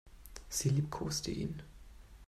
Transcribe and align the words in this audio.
Sie 0.49 0.69
liebkoste 0.69 1.29
ihn. 1.29 1.61